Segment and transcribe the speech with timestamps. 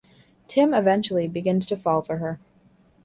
[0.47, 2.39] Tim eventually begins to fall for her.